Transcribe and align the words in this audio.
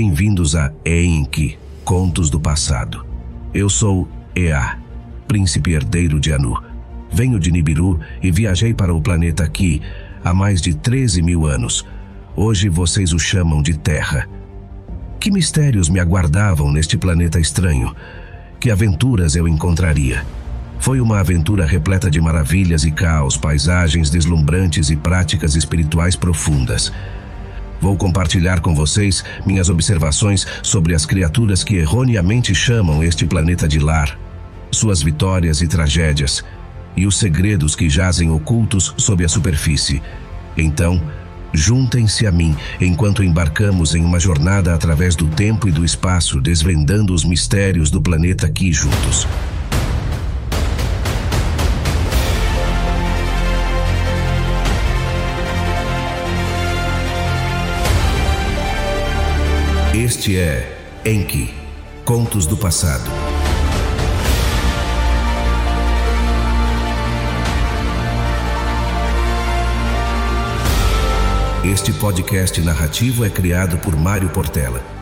Bem-vindos 0.00 0.54
a 0.54 0.72
Enki, 0.86 1.58
Contos 1.84 2.30
do 2.30 2.38
Passado. 2.38 3.04
Eu 3.52 3.68
sou 3.68 4.08
Ea, 4.32 4.78
príncipe 5.26 5.72
herdeiro 5.72 6.20
de 6.20 6.32
Anu. 6.32 6.56
Venho 7.10 7.36
de 7.36 7.50
Nibiru 7.50 7.98
e 8.22 8.30
viajei 8.30 8.72
para 8.72 8.94
o 8.94 9.02
planeta 9.02 9.42
aqui 9.42 9.82
há 10.22 10.32
mais 10.32 10.62
de 10.62 10.72
13 10.72 11.20
mil 11.20 11.46
anos. 11.46 11.84
Hoje 12.36 12.68
vocês 12.68 13.12
o 13.12 13.18
chamam 13.18 13.60
de 13.60 13.76
Terra. 13.76 14.28
Que 15.18 15.32
mistérios 15.32 15.88
me 15.88 15.98
aguardavam 15.98 16.70
neste 16.70 16.96
planeta 16.96 17.40
estranho? 17.40 17.92
Que 18.60 18.70
aventuras 18.70 19.34
eu 19.34 19.48
encontraria? 19.48 20.24
Foi 20.78 21.00
uma 21.00 21.18
aventura 21.18 21.66
repleta 21.66 22.08
de 22.08 22.20
maravilhas 22.20 22.84
e 22.84 22.92
caos, 22.92 23.36
paisagens 23.36 24.10
deslumbrantes 24.10 24.90
e 24.90 24.96
práticas 24.96 25.56
espirituais 25.56 26.14
profundas. 26.14 26.92
Vou 27.80 27.96
compartilhar 27.96 28.60
com 28.60 28.74
vocês 28.74 29.24
minhas 29.46 29.68
observações 29.68 30.46
sobre 30.62 30.94
as 30.94 31.06
criaturas 31.06 31.62
que 31.62 31.76
erroneamente 31.76 32.54
chamam 32.54 33.02
este 33.02 33.24
planeta 33.24 33.68
de 33.68 33.78
lar, 33.78 34.18
suas 34.70 35.02
vitórias 35.02 35.62
e 35.62 35.68
tragédias, 35.68 36.44
e 36.96 37.06
os 37.06 37.16
segredos 37.16 37.76
que 37.76 37.88
jazem 37.88 38.30
ocultos 38.30 38.92
sob 38.96 39.24
a 39.24 39.28
superfície. 39.28 40.02
Então, 40.56 41.00
juntem-se 41.52 42.26
a 42.26 42.32
mim 42.32 42.56
enquanto 42.80 43.22
embarcamos 43.22 43.94
em 43.94 44.04
uma 44.04 44.18
jornada 44.18 44.74
através 44.74 45.14
do 45.14 45.28
tempo 45.28 45.68
e 45.68 45.72
do 45.72 45.84
espaço, 45.84 46.40
desvendando 46.40 47.14
os 47.14 47.24
mistérios 47.24 47.90
do 47.90 48.02
planeta 48.02 48.46
aqui 48.46 48.72
juntos. 48.72 49.26
Este 59.98 60.38
é 60.38 60.78
Enki, 61.04 61.52
Contos 62.04 62.46
do 62.46 62.56
Passado. 62.56 63.10
Este 71.64 71.92
podcast 71.94 72.60
narrativo 72.60 73.24
é 73.24 73.28
criado 73.28 73.76
por 73.78 73.96
Mário 73.96 74.28
Portela 74.28 74.97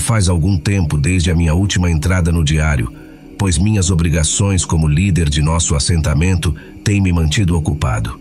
Faz 0.00 0.28
algum 0.28 0.58
tempo 0.58 0.98
desde 0.98 1.30
a 1.30 1.36
minha 1.36 1.54
última 1.54 1.88
entrada 1.88 2.32
no 2.32 2.42
diário, 2.42 2.92
pois 3.38 3.58
minhas 3.58 3.90
obrigações 3.90 4.64
como 4.64 4.88
líder 4.88 5.28
de 5.28 5.40
nosso 5.40 5.76
assentamento 5.76 6.52
têm 6.82 7.00
me 7.00 7.12
mantido 7.12 7.56
ocupado. 7.56 8.18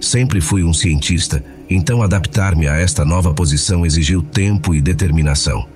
Sempre 0.00 0.40
fui 0.40 0.62
um 0.62 0.74
cientista, 0.74 1.42
então 1.70 2.02
adaptar-me 2.02 2.68
a 2.68 2.76
esta 2.76 3.04
nova 3.04 3.32
posição 3.32 3.86
exigiu 3.86 4.20
tempo 4.20 4.74
e 4.74 4.82
determinação. 4.82 5.66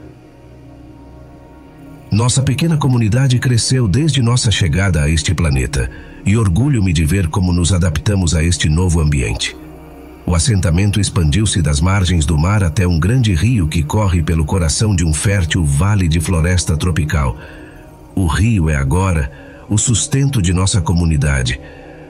Nossa 2.10 2.42
pequena 2.42 2.76
comunidade 2.76 3.38
cresceu 3.38 3.88
desde 3.88 4.20
nossa 4.20 4.50
chegada 4.50 5.02
a 5.02 5.08
este 5.08 5.32
planeta, 5.32 5.90
e 6.26 6.36
orgulho-me 6.36 6.92
de 6.92 7.04
ver 7.04 7.28
como 7.28 7.52
nos 7.52 7.72
adaptamos 7.72 8.34
a 8.34 8.42
este 8.42 8.68
novo 8.68 9.00
ambiente. 9.00 9.56
O 10.26 10.34
assentamento 10.34 11.00
expandiu-se 11.00 11.60
das 11.60 11.80
margens 11.80 12.24
do 12.24 12.38
mar 12.38 12.62
até 12.62 12.86
um 12.86 12.98
grande 12.98 13.34
rio 13.34 13.66
que 13.66 13.82
corre 13.82 14.22
pelo 14.22 14.44
coração 14.44 14.94
de 14.94 15.04
um 15.04 15.12
fértil 15.12 15.64
vale 15.64 16.06
de 16.06 16.20
floresta 16.20 16.76
tropical. 16.76 17.36
O 18.14 18.26
rio 18.26 18.68
é 18.68 18.76
agora 18.76 19.30
o 19.68 19.78
sustento 19.78 20.42
de 20.42 20.52
nossa 20.52 20.80
comunidade, 20.80 21.60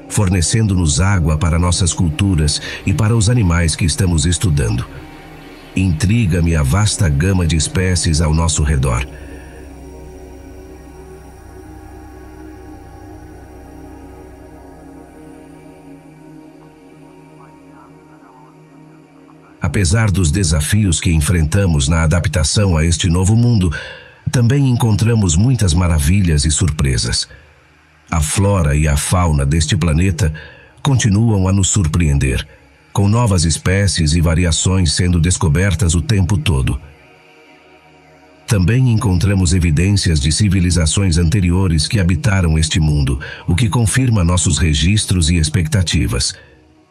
fornecendo-nos 0.09 1.00
água 1.00 1.37
para 1.37 1.59
nossas 1.59 1.93
culturas 1.93 2.60
e 2.87 2.93
para 2.93 3.15
os 3.15 3.28
animais 3.28 3.76
que 3.76 3.84
estamos 3.84 4.26
estudando. 4.26 4.87
Intriga-me 5.76 6.56
a 6.56 6.62
vasta 6.62 7.09
gama 7.09 7.47
de 7.47 7.56
espécies 7.56 8.20
ao 8.20 8.34
nosso 8.34 8.62
redor. 8.62 9.06
Apesar 19.70 20.10
dos 20.10 20.32
desafios 20.32 21.00
que 21.00 21.12
enfrentamos 21.12 21.86
na 21.86 22.03
adaptação 22.03 22.76
a 22.76 22.84
este 22.84 23.08
novo 23.08 23.36
mundo, 23.36 23.72
também 24.28 24.69
encontramos 24.69 25.36
muitas 25.36 25.72
maravilhas 25.72 26.44
e 26.44 26.50
surpresas. 26.50 27.28
A 28.10 28.20
flora 28.20 28.75
e 28.75 28.88
a 28.88 28.97
fauna 28.97 29.47
deste 29.47 29.76
planeta 29.76 30.34
continuam 30.82 31.47
a 31.47 31.53
nos 31.53 31.69
surpreender, 31.69 32.44
com 32.92 33.08
novas 33.08 33.44
espécies 33.44 34.12
e 34.14 34.20
variações 34.20 34.93
sendo 34.93 35.20
descobertas 35.20 35.94
o 35.94 36.02
tempo 36.02 36.37
todo. 36.37 36.76
Também 38.49 38.90
encontramos 38.90 39.55
evidências 39.55 40.19
de 40.19 40.32
civilizações 40.32 41.17
anteriores 41.17 41.87
que 41.87 42.00
habitaram 42.00 42.58
este 42.58 42.81
mundo, 42.81 43.20
o 43.46 43.55
que 43.55 43.69
confirma 43.69 44.25
nossos 44.25 44.58
registros 44.58 45.31
e 45.31 45.37
expectativas. 45.37 46.34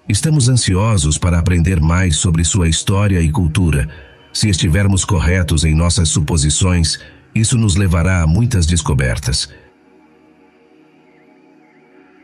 Estamos 0.10 0.50
ansiosos 0.50 1.20
para 1.20 1.38
aprender 1.38 1.80
mais 1.80 2.16
sobre 2.16 2.44
sua 2.44 2.68
história 2.68 3.22
e 3.22 3.30
cultura. 3.32 3.88
Se 4.34 4.50
estivermos 4.50 5.06
corretos 5.06 5.64
em 5.64 5.76
nossas 5.76 6.10
suposições, 6.10 6.98
isso 7.36 7.60
nos 7.60 7.76
levará 7.76 8.24
a 8.24 8.28
muitas 8.28 8.66
descobertas. 8.66 9.48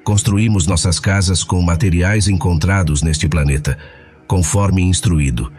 Construímos 0.04 0.66
nossas 0.66 1.00
casas 1.00 1.44
com 1.44 1.62
materiais 1.62 2.28
encontrados 2.28 3.04
neste 3.04 3.30
planeta, 3.30 3.78
conforme 4.26 4.82
instruído, 4.82 5.54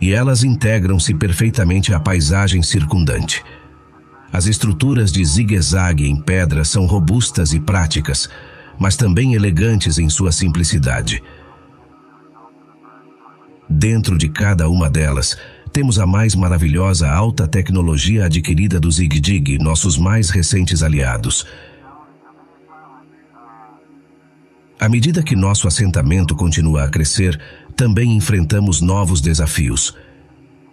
e 0.00 0.14
elas 0.14 0.44
integram-se 0.44 1.12
perfeitamente 1.12 1.92
à 1.92 2.00
paisagem 2.00 2.62
circundante. 2.62 3.44
As 4.32 4.46
estruturas 4.46 5.12
de 5.12 5.22
zigue-zague 5.22 6.08
em 6.08 6.16
pedra 6.16 6.64
são 6.64 6.86
robustas 6.86 7.52
e 7.52 7.60
práticas, 7.60 8.30
mas 8.78 8.96
também 8.96 9.34
elegantes 9.34 9.98
em 9.98 10.08
sua 10.08 10.32
simplicidade. 10.32 11.22
Dentro 13.68 14.16
de 14.16 14.28
cada 14.28 14.68
uma 14.68 14.88
delas, 14.88 15.36
temos 15.72 15.98
a 15.98 16.06
mais 16.06 16.34
maravilhosa 16.34 17.10
alta 17.10 17.48
tecnologia 17.48 18.26
adquirida 18.26 18.78
do 18.78 18.90
ZigDig, 18.90 19.58
nossos 19.58 19.98
mais 19.98 20.30
recentes 20.30 20.82
aliados. 20.82 21.44
À 24.78 24.88
medida 24.88 25.22
que 25.22 25.34
nosso 25.34 25.66
assentamento 25.66 26.36
continua 26.36 26.84
a 26.84 26.88
crescer, 26.88 27.40
também 27.74 28.16
enfrentamos 28.16 28.80
novos 28.80 29.20
desafios. 29.20 29.94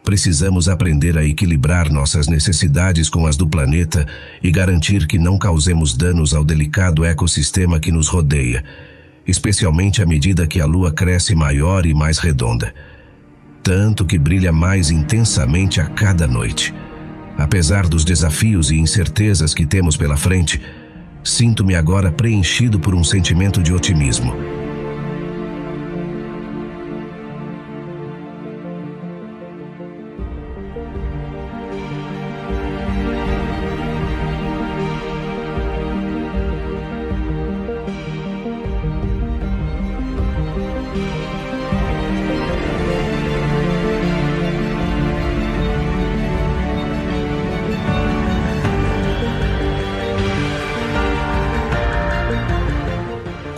Precisamos 0.03 0.69
aprender 0.69 1.17
a 1.17 1.25
equilibrar 1.25 1.89
nossas 1.91 2.27
necessidades 2.27 3.09
com 3.09 3.25
as 3.25 3.37
do 3.37 3.47
planeta 3.47 4.05
e 4.43 4.51
garantir 4.51 5.07
que 5.07 5.17
não 5.17 5.37
causemos 5.37 5.95
danos 5.95 6.33
ao 6.33 6.43
delicado 6.43 7.05
ecossistema 7.05 7.79
que 7.79 7.91
nos 7.91 8.07
rodeia, 8.07 8.63
especialmente 9.27 10.01
à 10.01 10.05
medida 10.05 10.47
que 10.47 10.59
a 10.59 10.65
Lua 10.65 10.91
cresce 10.91 11.35
maior 11.35 11.85
e 11.85 11.93
mais 11.93 12.17
redonda. 12.17 12.73
Tanto 13.61 14.05
que 14.05 14.17
brilha 14.17 14.51
mais 14.51 14.91
intensamente 14.91 15.79
a 15.79 15.85
cada 15.85 16.27
noite. 16.27 16.73
Apesar 17.37 17.87
dos 17.87 18.03
desafios 18.03 18.71
e 18.71 18.75
incertezas 18.75 19.53
que 19.53 19.65
temos 19.65 19.97
pela 19.97 20.17
frente, 20.17 20.61
sinto-me 21.23 21.75
agora 21.75 22.11
preenchido 22.11 22.79
por 22.79 22.93
um 22.93 23.03
sentimento 23.03 23.63
de 23.63 23.73
otimismo. 23.73 24.62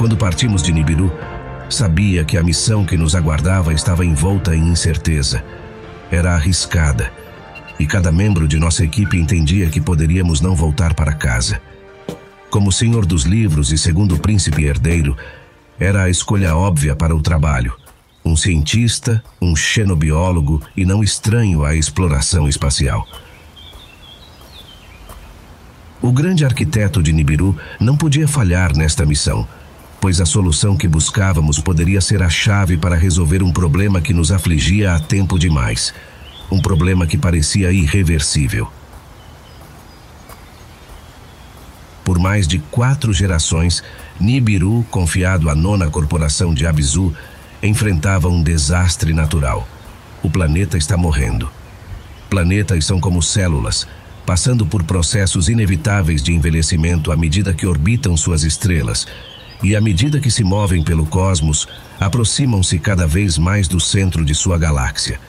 Quando 0.06 0.18
partimos 0.18 0.62
de 0.62 0.72
Nibiru, 0.72 1.12
sabia 1.68 2.24
que 2.24 2.38
a 2.38 2.44
missão 2.44 2.86
que 2.86 2.96
nos 2.96 3.16
aguardava 3.16 3.74
estava 3.74 4.06
envolta 4.06 4.56
em 4.56 4.68
incerteza. 4.68 5.44
Era 6.12 6.36
arriscada, 6.36 7.12
e 7.80 7.88
cada 7.88 8.12
membro 8.12 8.48
de 8.48 8.60
nossa 8.60 8.86
equipe 8.86 9.18
entendia 9.18 9.68
que 9.68 9.82
poderíamos 9.82 10.42
não 10.42 10.56
voltar 10.56 10.94
para 10.94 11.12
casa. 11.12 11.60
Como 12.52 12.72
senhor 12.72 13.04
dos 13.04 13.24
livros 13.24 13.72
e 13.72 13.80
segundo 13.80 14.20
príncipe 14.20 14.66
herdeiro, 14.66 15.18
era 15.80 16.04
a 16.04 16.10
escolha 16.12 16.56
óbvia 16.56 16.96
para 16.96 17.16
o 17.16 17.20
trabalho. 17.20 17.74
Um 18.24 18.38
cientista, 18.38 19.24
um 19.42 19.56
xenobiólogo 19.56 20.62
e 20.78 20.86
não 20.86 21.04
estranho 21.04 21.66
à 21.66 21.74
exploração 21.76 22.48
espacial. 22.48 23.08
O 26.00 26.12
grande 26.12 26.46
arquiteto 26.46 27.02
de 27.02 27.12
Nibiru 27.12 27.58
não 27.80 27.98
podia 27.98 28.28
falhar 28.28 28.78
nesta 28.78 29.04
missão 29.04 29.48
pois 30.06 30.22
a 30.22 30.26
solução 30.28 30.78
que 30.78 30.88
buscávamos 30.88 31.60
poderia 31.60 32.00
ser 32.00 32.22
a 32.22 32.30
chave 32.30 32.78
para 32.78 32.96
resolver 32.96 33.42
um 33.42 33.52
problema 33.52 34.00
que 34.00 34.14
nos 34.14 34.32
afligia 34.32 34.94
há 34.94 35.00
tempo 35.00 35.40
demais. 35.40 35.96
Um 36.52 36.62
problema 36.62 37.08
que 37.08 37.18
parecia 37.18 37.72
irreversível. 37.72 38.72
Por 42.04 42.20
mais 42.20 42.48
de 42.48 42.60
quatro 42.60 43.12
gerações, 43.12 43.82
Nibiru, 44.20 44.86
confiado 44.92 45.50
à 45.50 45.56
nona 45.56 45.90
corporação 45.90 46.54
de 46.54 46.68
Abzu, 46.68 47.12
enfrentava 47.64 48.28
um 48.28 48.44
desastre 48.44 49.12
natural. 49.12 49.68
O 50.22 50.30
planeta 50.30 50.78
está 50.78 50.96
morrendo. 50.96 51.50
Planetas 52.30 52.86
são 52.86 53.00
como 53.00 53.24
células, 53.24 53.88
passando 54.24 54.68
por 54.68 54.84
processos 54.84 55.50
inevitáveis 55.50 56.22
de 56.22 56.32
envelhecimento 56.32 57.12
à 57.12 57.18
medida 57.18 57.56
que 57.56 57.66
orbitam 57.66 58.16
suas 58.16 58.44
estrelas 58.44 59.08
e 59.64 59.76
à 59.76 59.82
medida 59.82 60.20
que 60.20 60.30
se 60.30 60.44
movem 60.44 60.84
pelo 60.84 61.06
cosmos, 61.06 61.68
aproximam-se 62.00 62.78
cada 62.80 63.08
vez 63.08 63.38
mais 63.38 63.68
do 63.68 63.80
centro 63.80 64.24
de 64.24 64.36
sua 64.36 64.58
galáxia. 64.58 65.20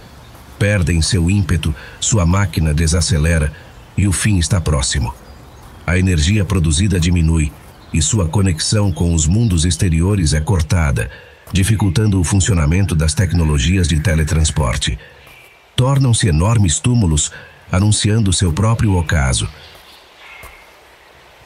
Perdem 0.58 1.02
seu 1.02 1.30
ímpeto, 1.30 1.74
sua 2.00 2.26
máquina 2.26 2.72
desacelera 2.74 3.52
e 3.96 4.06
o 4.06 4.12
fim 4.12 4.38
está 4.38 4.60
próximo. 4.60 5.14
A 5.86 5.98
energia 5.98 6.44
produzida 6.44 6.98
diminui 6.98 7.52
e 7.92 8.02
sua 8.02 8.26
conexão 8.28 8.90
com 8.90 9.14
os 9.14 9.26
mundos 9.26 9.64
exteriores 9.64 10.34
é 10.34 10.40
cortada, 10.40 11.10
dificultando 11.52 12.20
o 12.20 12.24
funcionamento 12.24 12.94
das 12.94 13.14
tecnologias 13.14 13.86
de 13.86 14.00
teletransporte. 14.00 14.98
Tornam-se 15.76 16.28
enormes 16.28 16.80
túmulos, 16.80 17.30
anunciando 17.70 18.32
seu 18.32 18.52
próprio 18.52 18.96
ocaso 18.96 19.48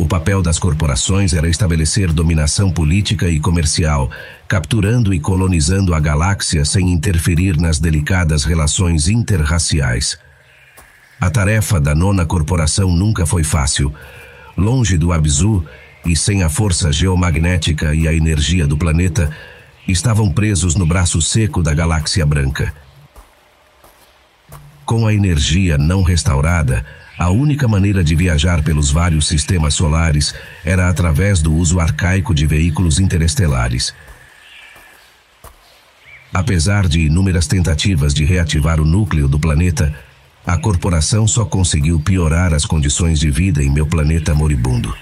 o 0.01 0.07
papel 0.07 0.41
das 0.41 0.59
corporações 0.59 1.35
era 1.35 1.47
estabelecer 1.47 2.11
dominação 2.11 2.71
política 2.71 3.29
e 3.29 3.39
comercial, 3.39 4.11
capturando 4.49 5.13
e 5.13 5.21
colonizando 5.21 5.95
a 5.95 6.01
galáxia 6.01 6.65
sem 6.65 6.91
interferir 6.91 7.59
nas 7.59 7.79
delicadas 7.79 8.45
relações 8.45 9.09
interraciais. 9.09 10.19
A 11.21 11.29
tarefa 11.29 11.79
da 11.79 11.95
nona 11.95 12.25
corporação 12.25 12.91
nunca 12.91 13.27
foi 13.27 13.45
fácil. 13.45 13.93
Longe 14.57 14.97
do 14.97 15.13
Abzu 15.13 15.65
e 16.07 16.17
sem 16.17 16.43
a 16.43 16.49
força 16.49 16.91
geomagnética 16.91 17.95
e 17.95 18.09
a 18.09 18.15
energia 18.15 18.67
do 18.67 18.79
planeta, 18.79 19.31
estavam 19.87 20.31
presos 20.31 20.75
no 20.77 20.87
braço 20.87 21.21
seco 21.21 21.63
da 21.63 21.75
galáxia 21.75 22.25
branca. 22.25 22.73
Com 24.87 25.07
a 25.07 25.13
energia 25.13 25.77
não 25.77 26.03
restaurada, 26.03 26.87
a 27.21 27.29
única 27.29 27.69
maneira 27.69 28.03
de 28.03 28.17
viajar 28.17 28.63
pelos 28.63 28.91
vários 28.91 29.29
sistemas 29.29 29.75
solares 29.75 30.35
era 30.65 30.89
através 30.89 31.43
do 31.43 31.53
uso 31.53 31.79
arcaico 31.79 32.35
de 32.35 32.47
veículos 32.47 32.99
interestelares. 32.99 33.95
Apesar 36.33 36.89
de 36.89 37.01
inúmeras 37.01 37.47
tentativas 37.47 38.15
de 38.15 38.25
reativar 38.25 38.81
o 38.81 38.87
núcleo 38.87 39.29
do 39.29 39.39
planeta, 39.39 39.95
a 40.47 40.57
corporação 40.57 41.29
só 41.29 41.45
conseguiu 41.45 42.01
piorar 42.01 42.55
as 42.55 42.65
condições 42.65 43.21
de 43.21 43.31
vida 43.31 43.63
em 43.63 43.71
meu 43.71 43.87
planeta 43.87 44.33
moribundo. 44.33 44.97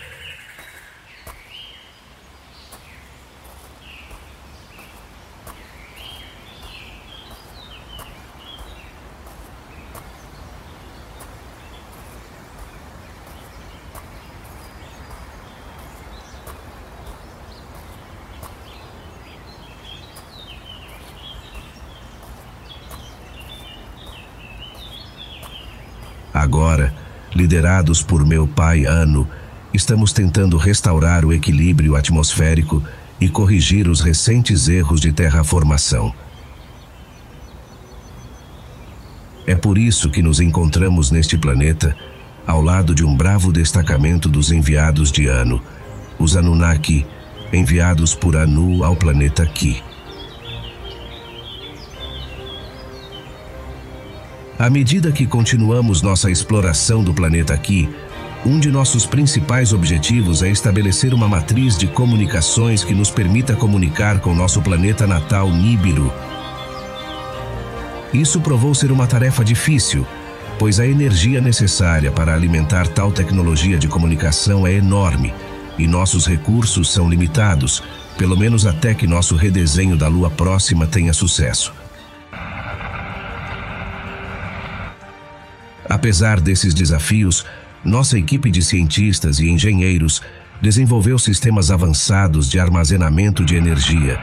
Agora, 26.49 26.95
liderados 27.35 28.03
por 28.03 28.25
meu 28.25 28.49
pai 28.49 28.87
Ano, 28.87 29.29
estamos 29.75 30.15
tentando 30.15 30.57
restaurar 30.57 31.23
o 31.27 31.31
equilíbrio 31.31 31.95
atmosférico 31.95 32.83
e 33.21 33.29
corrigir 33.29 33.87
os 33.87 34.01
recentes 34.01 34.67
erros 34.67 34.99
de 34.99 35.13
terraformação. 35.13 36.11
É 39.47 39.55
por 39.55 39.77
isso 39.77 40.09
que 40.09 40.23
nos 40.23 40.41
encontramos 40.41 41.11
neste 41.11 41.37
planeta, 41.37 41.95
ao 42.47 42.63
lado 42.63 42.95
de 42.95 43.05
um 43.05 43.15
bravo 43.15 43.53
destacamento 43.53 44.27
dos 44.27 44.51
enviados 44.51 45.13
de 45.13 45.27
Ano, 45.27 45.63
os 46.19 46.35
Anunnaki, 46.35 47.07
enviados 47.53 48.15
por 48.15 48.35
Anu 48.39 48.83
ao 48.83 48.97
planeta 48.97 49.45
Ki. 49.45 49.83
À 54.59 54.69
medida 54.69 55.13
que 55.13 55.25
continuamos 55.25 56.03
nossa 56.03 56.29
exploração 56.33 57.05
do 57.05 57.15
planeta 57.15 57.55
aqui, 57.55 57.89
um 58.45 58.59
de 58.59 58.73
nossos 58.73 59.07
principais 59.07 59.73
objetivos 59.73 60.43
é 60.43 60.51
estabelecer 60.51 61.15
uma 61.15 61.29
matriz 61.29 61.79
de 61.79 61.87
comunicações 61.87 62.83
que 62.83 62.93
nos 62.93 63.09
permita 63.09 63.55
comunicar 63.55 64.19
com 64.19 64.35
nosso 64.35 64.61
planeta 64.61 65.07
natal 65.07 65.49
Nibiru. 65.49 66.13
Isso 68.13 68.41
provou 68.41 68.75
ser 68.75 68.91
uma 68.91 69.07
tarefa 69.07 69.45
difícil, 69.45 70.05
pois 70.59 70.81
a 70.81 70.87
energia 70.87 71.41
necessária 71.41 72.11
para 72.11 72.35
alimentar 72.35 72.89
tal 72.89 73.13
tecnologia 73.13 73.79
de 73.79 73.87
comunicação 73.87 74.67
é 74.67 74.73
enorme 74.73 75.33
e 75.79 75.87
nossos 75.87 76.27
recursos 76.27 76.93
são 76.93 77.09
limitados, 77.09 77.81
pelo 78.17 78.37
menos 78.37 78.67
até 78.67 78.93
que 78.93 79.07
nosso 79.07 79.37
redesenho 79.37 79.97
da 79.97 80.09
Lua 80.09 80.31
próxima 80.31 80.85
tenha 80.85 81.13
sucesso. 81.13 81.78
Apesar 85.89 86.41
desses 86.41 86.75
desafios, 86.75 87.47
nossa 87.85 88.19
equipe 88.19 88.51
de 88.51 88.63
cientistas 88.63 89.41
e 89.41 89.49
engenheiros 89.49 90.21
desenvolveu 90.61 91.19
sistemas 91.19 91.71
avançados 91.71 92.51
de 92.51 92.59
armazenamento 92.59 93.45
de 93.45 93.57
energia. 93.57 94.19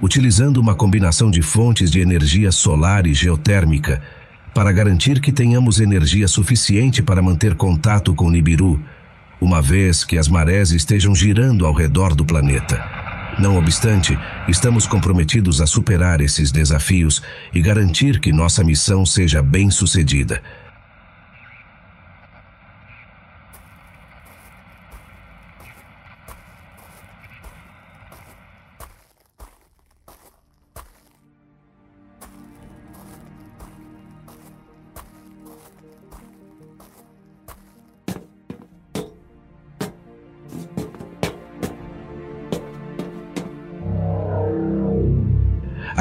Utilizando 0.00 0.58
uma 0.58 0.74
combinação 0.74 1.30
de 1.30 1.42
fontes 1.42 1.90
de 1.90 2.00
energia 2.00 2.50
solar 2.50 3.06
e 3.06 3.12
geotérmica 3.12 4.00
para 4.54 4.72
garantir 4.72 5.20
que 5.20 5.30
tenhamos 5.30 5.80
energia 5.80 6.26
suficiente 6.26 7.02
para 7.02 7.20
manter 7.20 7.54
contato 7.54 8.14
com 8.14 8.30
Nibiru, 8.30 8.80
uma 9.40 9.60
vez 9.60 10.04
que 10.04 10.16
as 10.16 10.28
marés 10.28 10.70
estejam 10.70 11.14
girando 11.14 11.66
ao 11.66 11.74
redor 11.74 12.14
do 12.14 12.24
planeta. 12.24 12.99
Não 13.38 13.56
obstante, 13.56 14.18
estamos 14.48 14.86
comprometidos 14.86 15.60
a 15.60 15.66
superar 15.66 16.20
esses 16.20 16.50
desafios 16.50 17.22
e 17.54 17.62
garantir 17.62 18.20
que 18.20 18.32
nossa 18.32 18.62
missão 18.62 19.06
seja 19.06 19.42
bem-sucedida. 19.42 20.42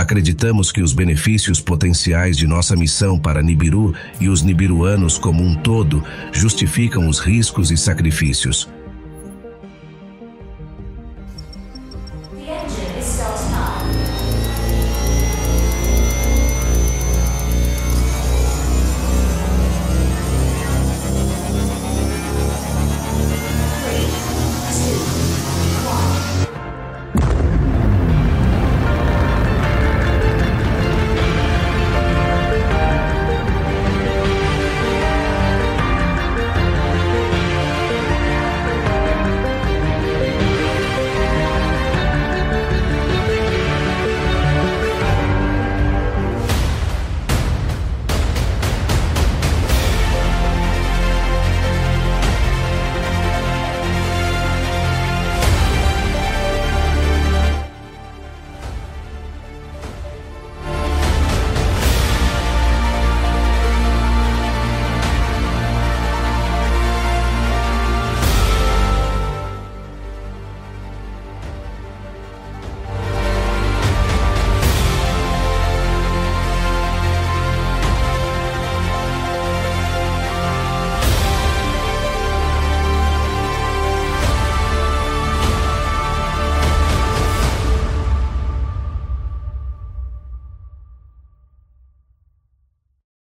Acreditamos 0.10 0.72
que 0.72 0.82
os 0.82 0.92
benefícios 0.92 1.62
potenciais 1.62 2.36
de 2.36 2.48
nossa 2.48 2.76
missão 2.76 3.20
para 3.20 3.44
Nibiru 3.44 3.94
e 4.20 4.28
os 4.28 4.42
nibiruanos 4.42 5.20
como 5.20 5.44
um 5.44 5.54
todo 5.54 6.04
justificam 6.32 7.08
os 7.08 7.20
riscos 7.20 7.70
e 7.70 7.78
sacrifícios. 7.78 8.68